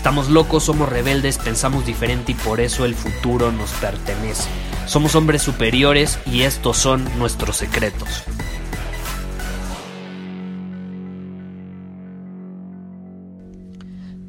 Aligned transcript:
Estamos 0.00 0.30
locos, 0.30 0.64
somos 0.64 0.88
rebeldes, 0.88 1.36
pensamos 1.36 1.84
diferente 1.84 2.32
y 2.32 2.34
por 2.34 2.58
eso 2.58 2.86
el 2.86 2.94
futuro 2.94 3.52
nos 3.52 3.70
pertenece. 3.72 4.48
Somos 4.86 5.14
hombres 5.14 5.42
superiores 5.42 6.18
y 6.24 6.44
estos 6.44 6.78
son 6.78 7.04
nuestros 7.18 7.58
secretos. 7.58 8.24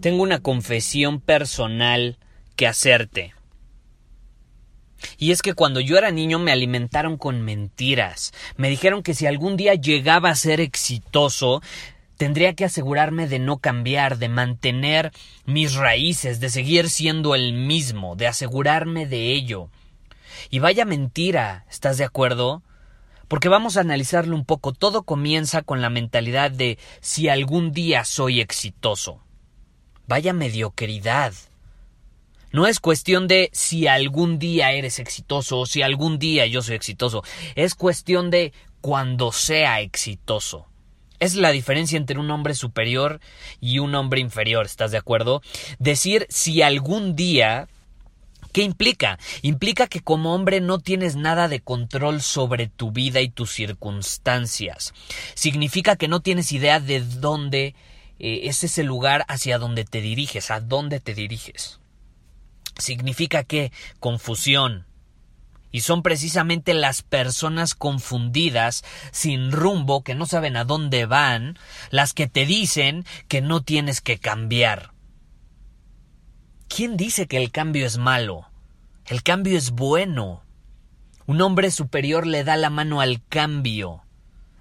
Tengo 0.02 0.24
una 0.24 0.40
confesión 0.40 1.22
personal 1.22 2.18
que 2.58 2.68
hacerte. 2.68 3.34
Y 5.18 5.32
es 5.32 5.42
que 5.42 5.54
cuando 5.54 5.80
yo 5.80 5.98
era 5.98 6.12
niño 6.12 6.38
me 6.38 6.52
alimentaron 6.52 7.16
con 7.16 7.42
mentiras. 7.44 8.34
Me 8.58 8.70
dijeron 8.70 9.04
que 9.04 9.14
si 9.14 9.26
algún 9.26 9.56
día 9.56 9.76
llegaba 9.76 10.32
a 10.32 10.36
ser 10.36 10.60
exitoso, 10.60 11.62
tendría 12.22 12.54
que 12.54 12.66
asegurarme 12.66 13.28
de 13.28 13.40
no 13.40 13.58
cambiar, 13.58 14.20
de 14.20 14.30
mantener 14.30 15.12
mis 15.46 15.74
raíces, 15.74 16.40
de 16.40 16.52
seguir 16.52 16.88
siendo 16.88 17.34
el 17.34 17.52
mismo, 17.52 18.16
de 18.16 18.28
asegurarme 18.28 19.08
de 19.08 19.34
ello. 19.34 19.70
Y 20.52 20.60
vaya 20.60 20.86
mentira, 20.86 21.66
¿estás 21.68 21.98
de 21.98 22.04
acuerdo? 22.04 22.62
Porque 23.28 23.50
vamos 23.50 23.76
a 23.76 23.82
analizarlo 23.82 24.36
un 24.36 24.46
poco. 24.46 24.72
Todo 24.72 25.02
comienza 25.02 25.64
con 25.64 25.82
la 25.82 25.90
mentalidad 25.90 26.52
de 26.52 26.78
si 27.00 27.28
algún 27.28 27.72
día 27.72 28.06
soy 28.06 28.40
exitoso. 28.40 29.24
Vaya 30.06 30.32
mediocridad. 30.32 31.34
No 32.52 32.68
es 32.68 32.80
cuestión 32.80 33.28
de 33.28 33.50
si 33.52 33.88
algún 33.88 34.38
día 34.38 34.74
eres 34.74 35.00
exitoso 35.00 35.62
o 35.62 35.66
si 35.66 35.82
algún 35.82 36.20
día 36.20 36.46
yo 36.46 36.62
soy 36.62 36.76
exitoso. 36.76 37.24
Es 37.56 37.74
cuestión 37.74 38.30
de 38.30 38.54
cuando 38.80 39.32
sea 39.32 39.82
exitoso. 39.82 40.68
Es 41.22 41.36
la 41.36 41.52
diferencia 41.52 41.98
entre 41.98 42.20
un 42.20 42.30
hombre 42.32 42.54
superior 42.54 43.22
y 43.62 43.80
un 43.80 43.96
hombre 43.96 44.20
inferior, 44.20 44.66
¿estás 44.66 44.92
de 44.92 44.98
acuerdo? 44.98 45.42
Decir 45.80 46.28
si 46.30 46.62
algún 46.62 47.16
día 47.16 47.70
¿Qué 48.52 48.64
implica? 48.64 49.18
Implica 49.44 49.88
que 49.88 50.02
como 50.02 50.36
hombre 50.36 50.60
no 50.60 50.80
tienes 50.80 51.16
nada 51.16 51.48
de 51.48 51.62
control 51.62 52.22
sobre 52.22 52.68
tu 52.68 52.92
vida 52.92 53.22
y 53.22 53.30
tus 53.30 53.50
circunstancias. 53.52 54.94
Significa 55.36 55.96
que 55.96 56.10
no 56.10 56.20
tienes 56.20 56.52
idea 56.52 56.82
de 56.82 57.00
dónde 57.00 57.76
eh, 58.20 58.42
es 58.44 58.66
ese 58.66 58.84
lugar 58.84 59.24
hacia 59.30 59.58
donde 59.58 59.86
te 59.86 60.02
diriges, 60.02 60.52
a 60.52 60.60
dónde 60.60 61.00
te 61.00 61.14
diriges 61.14 61.80
significa 62.82 63.44
que 63.44 63.72
confusión. 64.00 64.86
Y 65.72 65.82
son 65.82 66.04
precisamente 66.04 66.74
las 66.74 67.02
personas 67.02 67.76
confundidas, 67.76 68.84
sin 69.12 69.52
rumbo, 69.52 70.04
que 70.04 70.16
no 70.16 70.26
saben 70.26 70.58
a 70.58 70.66
dónde 70.66 71.06
van, 71.06 71.58
las 71.90 72.14
que 72.14 72.28
te 72.28 72.46
dicen 72.46 73.06
que 73.28 73.42
no 73.42 73.62
tienes 73.62 74.02
que 74.02 74.18
cambiar. 74.18 74.92
¿Quién 76.68 76.98
dice 76.98 77.28
que 77.28 77.38
el 77.38 77.52
cambio 77.52 77.86
es 77.86 77.98
malo? 77.98 78.48
El 79.06 79.24
cambio 79.24 79.58
es 79.58 79.72
bueno. 79.72 80.44
Un 81.26 81.42
hombre 81.42 81.72
superior 81.72 82.28
le 82.28 82.44
da 82.44 82.58
la 82.58 82.70
mano 82.70 83.02
al 83.02 83.22
cambio 83.28 84.04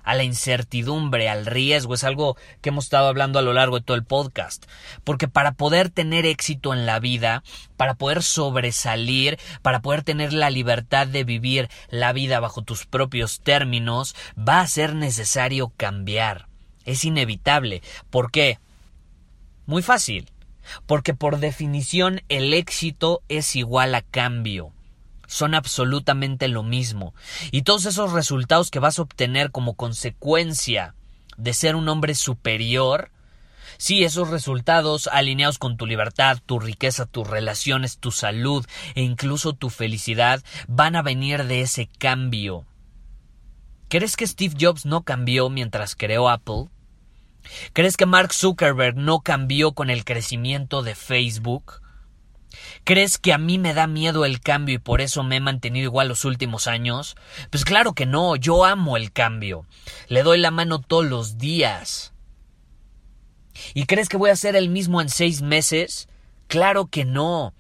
a 0.03 0.15
la 0.15 0.25
incertidumbre, 0.25 1.28
al 1.28 1.47
riesgo, 1.47 1.94
es 1.94 2.05
algo 2.05 2.37
que 2.61 2.71
hemos 2.71 2.84
estado 2.84 3.09
hablando 3.09 3.38
a 3.38 3.43
lo 3.43 3.53
largo 3.53 3.78
de 3.78 3.84
todo 3.84 3.97
el 3.97 4.05
podcast. 4.05 4.66
Porque 5.05 5.28
para 5.28 5.53
poder 5.53 5.91
tener 5.91 6.27
éxito 6.27 6.72
en 6.75 6.87
la 6.87 7.00
vida, 7.00 7.43
para 7.77 7.94
poder 7.94 8.22
sobresalir, 8.22 9.38
para 9.62 9.81
poder 9.81 10.03
tener 10.03 10.33
la 10.33 10.50
libertad 10.50 11.06
de 11.06 11.25
vivir 11.25 11.69
la 11.88 12.12
vida 12.12 12.41
bajo 12.41 12.62
tus 12.62 12.87
propios 12.87 13.41
términos, 13.41 14.15
va 14.37 14.61
a 14.61 14.66
ser 14.66 14.94
necesario 14.94 15.72
cambiar. 15.77 16.47
Es 16.84 17.05
inevitable. 17.05 17.82
¿Por 18.11 18.31
qué? 18.31 18.59
Muy 19.67 19.82
fácil. 19.82 20.31
Porque 20.87 21.15
por 21.15 21.38
definición 21.38 22.22
el 22.28 22.55
éxito 22.55 23.22
es 23.28 23.56
igual 23.56 23.94
a 23.94 24.03
cambio 24.03 24.72
son 25.31 25.55
absolutamente 25.55 26.49
lo 26.49 26.65
mismo. 26.65 27.15
Y 27.53 27.63
todos 27.63 27.87
esos 27.87 28.13
resultados 28.13 28.71
que 28.71 28.81
vas 28.81 28.99
a 28.99 29.03
obtener 29.03 29.53
como 29.53 29.75
consecuencia 29.75 30.95
de 31.37 31.55
ser 31.55 31.77
un 31.77 31.89
hombre 31.89 32.17
superior, 32.17 33.13
sí, 33.79 34.03
esos 34.03 34.29
resultados 34.29 35.07
alineados 35.07 35.59
con 35.59 35.77
tu 35.77 35.87
libertad, 35.87 36.39
tu 36.45 36.59
riqueza, 36.59 37.07
tus 37.07 37.29
relaciones, 37.29 37.99
tu 37.99 38.11
salud 38.11 38.67
e 38.97 39.03
incluso 39.03 39.53
tu 39.53 39.71
felicidad 39.71 40.43
van 40.67 40.97
a 40.97 41.03
venir 41.03 41.45
de 41.45 41.61
ese 41.61 41.87
cambio. 41.87 42.67
¿Crees 43.89 44.17
que 44.17 44.27
Steve 44.27 44.57
Jobs 44.61 44.85
no 44.85 45.03
cambió 45.03 45.49
mientras 45.49 45.95
creó 45.95 46.29
Apple? 46.29 46.67
¿Crees 47.73 47.97
que 47.97 48.07
Mark 48.07 48.35
Zuckerberg 48.35 48.97
no 48.97 49.21
cambió 49.21 49.73
con 49.73 49.91
el 49.91 50.05
crecimiento 50.05 50.83
de 50.83 50.97
Facebook? 50.97 51.81
¿Crees 52.84 53.19
que 53.19 53.33
a 53.33 53.38
mí 53.38 53.59
me 53.59 53.75
da 53.75 53.87
miedo 53.87 54.25
el 54.25 54.41
cambio 54.41 54.77
y 54.77 54.78
por 54.78 55.00
eso 55.00 55.22
me 55.22 55.37
he 55.37 55.41
mantenido 55.41 55.84
igual 55.84 56.09
los 56.09 56.25
últimos 56.25 56.66
años? 56.66 57.16
Pues 57.50 57.65
claro 57.65 57.93
que 57.93 58.06
no, 58.06 58.37
yo 58.37 58.65
amo 58.65 58.97
el 58.97 59.12
cambio. 59.12 59.66
Le 60.09 60.22
doy 60.22 60.38
la 60.38 60.50
mano 60.50 60.81
todos 60.81 61.06
los 61.06 61.38
días. 61.38 62.12
¿Y 63.75 63.87
crees 63.87 64.09
que 64.09 64.16
voy 64.16 64.31
a 64.31 64.37
ser 64.37 64.56
el 64.56 64.69
mismo 64.69 65.00
en 65.00 65.09
seis 65.09 65.43
meses? 65.43 66.09
Claro 66.47 66.87
que 66.87 67.05
no. 67.05 67.55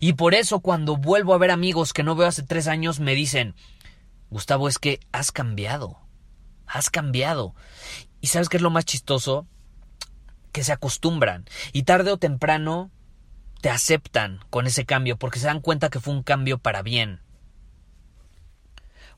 Y 0.00 0.12
por 0.12 0.34
eso 0.34 0.60
cuando 0.60 0.96
vuelvo 0.96 1.34
a 1.34 1.38
ver 1.38 1.50
amigos 1.50 1.92
que 1.92 2.02
no 2.02 2.14
veo 2.14 2.28
hace 2.28 2.42
tres 2.42 2.68
años 2.68 3.00
me 3.00 3.14
dicen, 3.14 3.54
Gustavo, 4.30 4.68
es 4.68 4.78
que 4.78 5.00
has 5.10 5.32
cambiado. 5.32 5.98
Has 6.66 6.90
cambiado. 6.90 7.54
¿Y 8.20 8.28
sabes 8.28 8.48
qué 8.48 8.58
es 8.58 8.62
lo 8.62 8.70
más 8.70 8.84
chistoso? 8.84 9.46
Que 10.52 10.64
se 10.64 10.72
acostumbran. 10.72 11.44
Y 11.72 11.82
tarde 11.82 12.12
o 12.12 12.18
temprano 12.18 12.90
te 13.62 13.70
aceptan 13.70 14.40
con 14.50 14.66
ese 14.66 14.84
cambio 14.84 15.16
porque 15.16 15.38
se 15.38 15.46
dan 15.46 15.60
cuenta 15.60 15.88
que 15.88 16.00
fue 16.00 16.12
un 16.12 16.24
cambio 16.24 16.58
para 16.58 16.82
bien. 16.82 17.20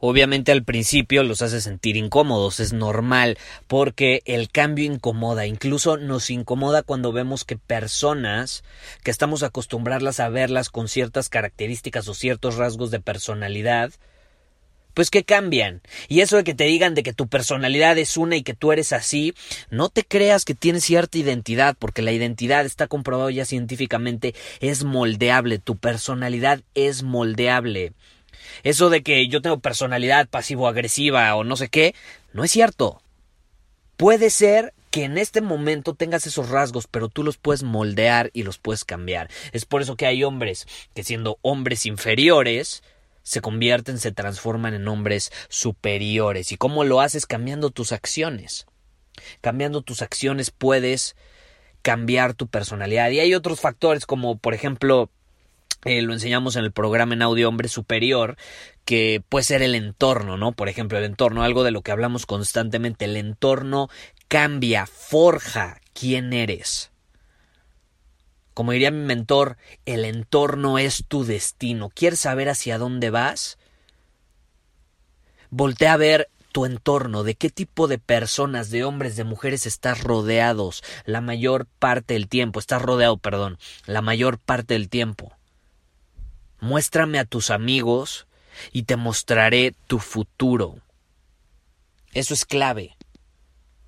Obviamente 0.01 0.53
al 0.53 0.65
principio 0.65 1.23
los 1.23 1.41
hace 1.41 1.63
sentir 1.63 1.97
incómodos, 1.97 2.61
es 2.61 2.75
normal, 2.75 3.39
porque 3.69 4.21
el 4.27 4.51
cambio 4.51 4.85
incomoda, 4.85 5.47
incluso 5.47 5.97
nos 5.97 6.29
incomoda 6.29 6.83
cuando 6.83 7.11
vemos 7.11 7.45
que 7.45 7.57
personas 7.57 8.65
que 9.03 9.11
estamos 9.11 9.43
acostumbradas 9.43 10.21
a 10.21 10.29
verlas 10.29 10.69
con 10.69 10.89
ciertas 10.89 11.31
características 11.31 12.07
o 12.09 12.13
ciertos 12.13 12.57
rasgos 12.57 12.91
de 12.91 13.01
personalidad, 13.01 13.93
pues 14.95 15.11
que 15.11 15.25
cambian. 15.25 15.83
Y 16.09 16.21
eso 16.21 16.37
de 16.37 16.45
que 16.45 16.55
te 16.55 16.65
digan 16.65 16.95
de 16.95 17.03
que 17.03 17.13
tu 17.13 17.29
personalidad 17.29 17.99
es 17.99 18.17
una 18.17 18.37
y 18.37 18.43
que 18.43 18.55
tú 18.55 18.73
eres 18.73 18.93
así, 18.93 19.35
no 19.71 19.89
te 19.89 20.05
creas 20.05 20.45
que 20.45 20.55
tienes 20.55 20.85
cierta 20.85 21.19
identidad, 21.19 21.77
porque 21.79 22.03
la 22.03 22.13
identidad 22.13 22.65
está 22.65 22.87
comprobado 22.87 23.31
ya 23.31 23.45
científicamente, 23.45 24.35
es 24.61 24.85
moldeable, 24.85 25.59
tu 25.59 25.77
personalidad 25.77 26.61
es 26.75 27.03
moldeable. 27.03 27.93
Eso 28.63 28.89
de 28.89 29.03
que 29.03 29.29
yo 29.29 29.43
tengo 29.43 29.59
personalidad 29.59 30.29
pasivo-agresiva 30.29 31.35
o 31.35 31.45
no 31.45 31.57
sé 31.57 31.69
qué, 31.69 31.95
no 32.33 32.45
es 32.45 32.51
cierto. 32.51 33.03
Puede 33.97 34.31
ser 34.31 34.75
que 34.91 35.05
en 35.05 35.19
este 35.19 35.41
momento 35.41 35.95
tengas 35.95 36.27
esos 36.27 36.51
rasgos, 36.51 36.87
pero 36.87 37.09
tú 37.09 37.25
los 37.25 37.37
puedes 37.37 37.65
moldear 37.65 38.31
y 38.33 38.45
los 38.45 38.59
puedes 38.59 38.85
cambiar. 38.85 39.29
Es 39.53 39.65
por 39.65 39.83
eso 39.83 39.97
que 39.97 40.07
hay 40.07 40.23
hombres 40.23 40.69
que 40.95 41.03
siendo 41.03 41.39
hombres 41.43 41.85
inferiores, 41.85 42.85
se 43.25 43.41
convierten, 43.41 43.99
se 43.99 44.13
transforman 44.13 44.75
en 44.75 44.87
hombres 44.87 45.33
superiores. 45.49 46.53
¿Y 46.53 46.57
cómo 46.57 46.85
lo 46.85 47.01
haces? 47.01 47.27
Cambiando 47.27 47.71
tus 47.71 47.91
acciones. 47.91 48.67
Cambiando 49.41 49.83
tus 49.83 50.03
acciones 50.03 50.53
puedes 50.53 51.17
cambiar 51.83 52.35
tu 52.35 52.47
personalidad. 52.47 53.11
Y 53.11 53.19
hay 53.19 53.35
otros 53.35 53.61
factores 53.61 54.07
como, 54.07 54.39
por 54.39 54.55
ejemplo, 54.55 55.11
eh, 55.85 56.03
lo 56.03 56.13
enseñamos 56.13 56.57
en 56.57 56.65
el 56.65 56.73
programa 56.73 57.15
en 57.15 57.23
audio 57.23 57.49
Hombre 57.49 57.69
Superior, 57.69 58.37
que 58.85 59.23
puede 59.29 59.45
ser 59.45 59.63
el 59.63 59.75
entorno, 59.75 60.37
¿no? 60.37 60.53
Por 60.53 60.69
ejemplo, 60.69 60.99
el 60.99 61.05
entorno, 61.05 61.43
algo 61.43 61.65
de 61.65 61.71
lo 61.71 61.83
que 61.83 61.93
hablamos 61.93 62.27
constantemente, 62.27 63.05
el 63.05 63.17
entorno 63.17 63.89
cambia, 64.29 64.87
forja 64.87 65.81
quién 65.93 66.33
eres. 66.33 66.91
Como 68.55 68.73
diría 68.73 68.93
mi 68.93 69.05
mentor, 69.05 69.57
el 69.85 70.05
entorno 70.05 70.79
es 70.79 71.05
tu 71.07 71.25
destino. 71.25 71.91
¿Quieres 71.91 72.21
saber 72.21 72.49
hacia 72.49 72.79
dónde 72.79 73.11
vas? 73.11 73.59
Voltea 75.51 75.93
a 75.93 75.97
ver 75.99 76.31
tu 76.53 76.67
entorno, 76.67 77.25
de 77.25 77.35
qué 77.35 77.51
tipo 77.51 77.89
de 77.89 77.99
personas, 77.99 78.71
de 78.71 78.85
hombres, 78.85 79.17
de 79.17 79.25
mujeres 79.25 79.67
estás 79.67 80.05
rodeados 80.05 80.85
la 81.05 81.21
mayor 81.21 81.67
parte 81.81 82.15
del 82.15 82.29
tiempo, 82.29 82.61
estás 82.61 82.81
rodeado, 82.81 83.17
perdón, 83.17 83.59
la 83.87 84.03
mayor 84.03 84.39
parte 84.39 84.75
del 84.75 84.89
tiempo. 84.89 85.33
Muéstrame 86.61 87.19
a 87.19 87.25
tus 87.25 87.51
amigos 87.51 88.29
y 88.71 88.85
te 88.85 88.95
mostraré 88.95 89.75
tu 89.89 89.99
futuro. 89.99 90.77
Eso 92.13 92.35
es 92.35 92.45
clave. 92.45 92.97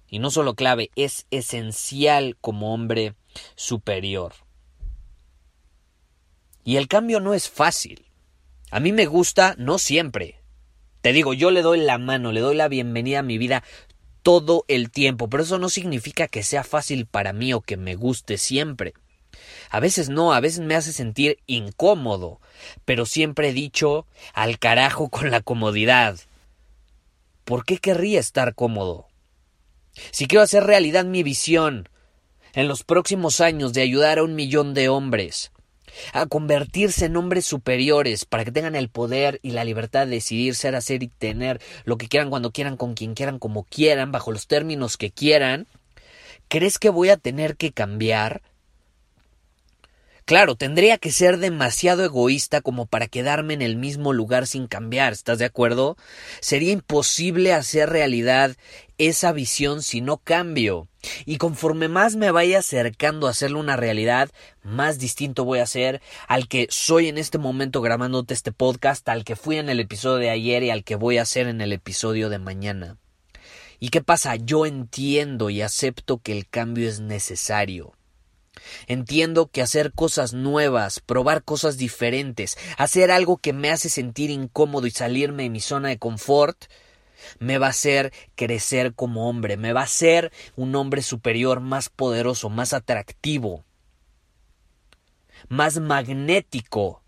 Y 0.08 0.18
no 0.18 0.32
solo 0.32 0.54
clave, 0.54 0.90
es 0.96 1.26
esencial 1.30 2.36
como 2.40 2.74
hombre 2.74 3.14
superior. 3.54 4.34
Y 6.66 6.78
el 6.78 6.88
cambio 6.88 7.20
no 7.20 7.32
es 7.32 7.48
fácil. 7.48 8.06
A 8.72 8.80
mí 8.80 8.90
me 8.90 9.06
gusta, 9.06 9.54
no 9.56 9.78
siempre. 9.78 10.40
Te 11.00 11.12
digo, 11.12 11.32
yo 11.32 11.52
le 11.52 11.62
doy 11.62 11.78
la 11.78 11.96
mano, 11.96 12.32
le 12.32 12.40
doy 12.40 12.56
la 12.56 12.66
bienvenida 12.66 13.20
a 13.20 13.22
mi 13.22 13.38
vida 13.38 13.62
todo 14.24 14.64
el 14.66 14.90
tiempo, 14.90 15.28
pero 15.28 15.44
eso 15.44 15.60
no 15.60 15.68
significa 15.68 16.26
que 16.26 16.42
sea 16.42 16.64
fácil 16.64 17.06
para 17.06 17.32
mí 17.32 17.52
o 17.52 17.60
que 17.60 17.76
me 17.76 17.94
guste 17.94 18.36
siempre. 18.36 18.94
A 19.70 19.78
veces 19.78 20.08
no, 20.08 20.32
a 20.32 20.40
veces 20.40 20.58
me 20.58 20.74
hace 20.74 20.92
sentir 20.92 21.38
incómodo, 21.46 22.40
pero 22.84 23.06
siempre 23.06 23.50
he 23.50 23.52
dicho 23.52 24.08
al 24.34 24.58
carajo 24.58 25.08
con 25.08 25.30
la 25.30 25.42
comodidad. 25.42 26.18
¿Por 27.44 27.64
qué 27.64 27.78
querría 27.78 28.18
estar 28.18 28.56
cómodo? 28.56 29.06
Si 30.10 30.26
quiero 30.26 30.42
hacer 30.42 30.64
realidad 30.64 31.04
mi 31.04 31.22
visión 31.22 31.88
en 32.54 32.66
los 32.66 32.82
próximos 32.82 33.40
años 33.40 33.72
de 33.72 33.82
ayudar 33.82 34.18
a 34.18 34.24
un 34.24 34.34
millón 34.34 34.74
de 34.74 34.88
hombres, 34.88 35.52
a 36.12 36.26
convertirse 36.26 37.06
en 37.06 37.16
hombres 37.16 37.46
superiores 37.46 38.24
para 38.24 38.44
que 38.44 38.52
tengan 38.52 38.74
el 38.74 38.88
poder 38.88 39.40
y 39.42 39.52
la 39.52 39.64
libertad 39.64 40.06
de 40.06 40.14
decidir 40.14 40.54
ser, 40.54 40.74
hacer 40.74 41.02
y 41.02 41.08
tener 41.08 41.60
lo 41.84 41.98
que 41.98 42.08
quieran 42.08 42.30
cuando 42.30 42.50
quieran, 42.50 42.76
con 42.76 42.94
quien 42.94 43.14
quieran, 43.14 43.38
como 43.38 43.64
quieran, 43.64 44.12
bajo 44.12 44.32
los 44.32 44.46
términos 44.46 44.96
que 44.96 45.10
quieran, 45.10 45.66
¿crees 46.48 46.78
que 46.78 46.90
voy 46.90 47.10
a 47.10 47.16
tener 47.16 47.56
que 47.56 47.72
cambiar? 47.72 48.42
Claro, 50.26 50.56
tendría 50.56 50.98
que 50.98 51.12
ser 51.12 51.38
demasiado 51.38 52.02
egoísta 52.02 52.60
como 52.60 52.86
para 52.86 53.06
quedarme 53.06 53.54
en 53.54 53.62
el 53.62 53.76
mismo 53.76 54.12
lugar 54.12 54.48
sin 54.48 54.66
cambiar, 54.66 55.12
¿estás 55.12 55.38
de 55.38 55.44
acuerdo? 55.44 55.96
Sería 56.40 56.72
imposible 56.72 57.52
hacer 57.52 57.90
realidad 57.90 58.56
esa 58.98 59.30
visión 59.30 59.84
si 59.84 60.00
no 60.00 60.16
cambio. 60.16 60.88
Y 61.26 61.36
conforme 61.36 61.86
más 61.86 62.16
me 62.16 62.32
vaya 62.32 62.58
acercando 62.58 63.28
a 63.28 63.30
hacerlo 63.30 63.60
una 63.60 63.76
realidad, 63.76 64.28
más 64.64 64.98
distinto 64.98 65.44
voy 65.44 65.60
a 65.60 65.66
ser 65.66 66.02
al 66.26 66.48
que 66.48 66.66
soy 66.70 67.06
en 67.06 67.18
este 67.18 67.38
momento 67.38 67.80
grabándote 67.80 68.34
este 68.34 68.50
podcast, 68.50 69.08
al 69.08 69.22
que 69.22 69.36
fui 69.36 69.58
en 69.58 69.68
el 69.68 69.78
episodio 69.78 70.16
de 70.16 70.30
ayer 70.30 70.64
y 70.64 70.70
al 70.70 70.82
que 70.82 70.96
voy 70.96 71.18
a 71.18 71.24
ser 71.24 71.46
en 71.46 71.60
el 71.60 71.72
episodio 71.72 72.30
de 72.30 72.40
mañana. 72.40 72.96
¿Y 73.78 73.90
qué 73.90 74.02
pasa? 74.02 74.34
Yo 74.34 74.66
entiendo 74.66 75.50
y 75.50 75.62
acepto 75.62 76.18
que 76.18 76.32
el 76.32 76.48
cambio 76.48 76.88
es 76.88 76.98
necesario. 76.98 77.95
Entiendo 78.86 79.48
que 79.48 79.62
hacer 79.62 79.92
cosas 79.92 80.32
nuevas, 80.32 81.00
probar 81.00 81.42
cosas 81.44 81.76
diferentes, 81.76 82.56
hacer 82.78 83.10
algo 83.10 83.36
que 83.36 83.52
me 83.52 83.70
hace 83.70 83.88
sentir 83.88 84.30
incómodo 84.30 84.86
y 84.86 84.90
salirme 84.90 85.44
de 85.44 85.50
mi 85.50 85.60
zona 85.60 85.88
de 85.88 85.98
confort, 85.98 86.66
me 87.38 87.58
va 87.58 87.66
a 87.66 87.70
hacer 87.70 88.12
crecer 88.34 88.94
como 88.94 89.28
hombre, 89.28 89.56
me 89.56 89.72
va 89.72 89.80
a 89.80 89.84
hacer 89.84 90.32
un 90.56 90.74
hombre 90.74 91.02
superior, 91.02 91.60
más 91.60 91.88
poderoso, 91.88 92.50
más 92.50 92.72
atractivo, 92.72 93.64
más 95.48 95.78
magnético, 95.80 97.02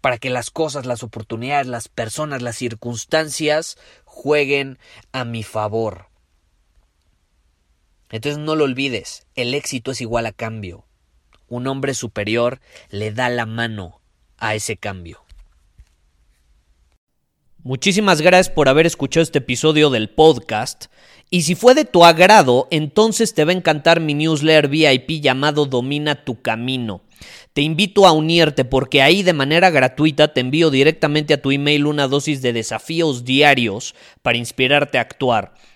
para 0.00 0.18
que 0.18 0.30
las 0.30 0.50
cosas, 0.50 0.86
las 0.86 1.02
oportunidades, 1.02 1.66
las 1.66 1.88
personas, 1.88 2.40
las 2.40 2.56
circunstancias 2.56 3.76
jueguen 4.04 4.78
a 5.10 5.24
mi 5.24 5.42
favor. 5.42 6.08
Entonces 8.10 8.38
no 8.38 8.54
lo 8.54 8.64
olvides, 8.64 9.26
el 9.34 9.54
éxito 9.54 9.90
es 9.90 10.00
igual 10.00 10.26
a 10.26 10.32
cambio. 10.32 10.84
Un 11.48 11.66
hombre 11.66 11.94
superior 11.94 12.60
le 12.90 13.12
da 13.12 13.28
la 13.28 13.46
mano 13.46 14.00
a 14.38 14.54
ese 14.54 14.76
cambio. 14.76 15.26
Muchísimas 17.66 18.20
gracias 18.20 18.48
por 18.54 18.68
haber 18.68 18.86
escuchado 18.86 19.22
este 19.22 19.38
episodio 19.38 19.90
del 19.90 20.08
podcast. 20.08 20.86
Y 21.30 21.42
si 21.42 21.56
fue 21.56 21.74
de 21.74 21.84
tu 21.84 22.04
agrado, 22.04 22.68
entonces 22.70 23.34
te 23.34 23.44
va 23.44 23.50
a 23.50 23.56
encantar 23.56 23.98
mi 23.98 24.14
newsletter 24.14 24.68
VIP 24.68 25.20
llamado 25.20 25.66
Domina 25.66 26.24
tu 26.24 26.40
Camino. 26.40 27.02
Te 27.54 27.62
invito 27.62 28.06
a 28.06 28.12
unirte 28.12 28.64
porque 28.64 29.02
ahí 29.02 29.24
de 29.24 29.32
manera 29.32 29.70
gratuita 29.70 30.32
te 30.32 30.42
envío 30.42 30.70
directamente 30.70 31.34
a 31.34 31.42
tu 31.42 31.50
email 31.50 31.86
una 31.86 32.06
dosis 32.06 32.40
de 32.40 32.52
desafíos 32.52 33.24
diarios 33.24 33.96
para 34.22 34.38
inspirarte 34.38 34.98
a 34.98 35.00
actuar. 35.00 35.54